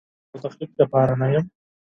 [0.03, 1.45] زه د نوښت او تخلیق لپاره نه یم.